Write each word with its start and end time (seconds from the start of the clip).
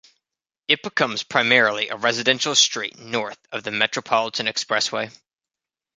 It 0.67 0.81
becomes 0.81 1.21
primarily 1.21 1.89
a 1.89 1.95
residential 1.95 2.55
street 2.55 2.97
north 2.97 3.37
of 3.51 3.61
the 3.63 3.69
Metropolitan 3.69 4.47
Expressway. 4.47 5.11